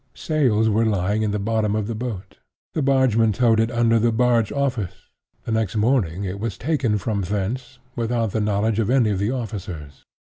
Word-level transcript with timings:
Sails 0.15 0.67
were 0.67 0.83
lying 0.83 1.21
in 1.21 1.29
the 1.29 1.37
bottom 1.37 1.75
of 1.75 1.85
the 1.85 1.93
boat. 1.93 2.39
The 2.73 2.81
bargeman 2.81 3.33
towed 3.33 3.59
it 3.59 3.69
under 3.69 3.99
the 3.99 4.11
barge 4.11 4.51
office. 4.51 5.09
The 5.45 5.51
next 5.51 5.75
morning 5.75 6.23
it 6.23 6.39
was 6.39 6.57
taken 6.57 6.97
from 6.97 7.21
thence, 7.21 7.77
without 7.95 8.31
the 8.31 8.41
knowledge 8.41 8.79
of 8.79 8.89
any 8.89 9.11
of 9.11 9.19
the 9.19 9.29
officers. 9.29 10.03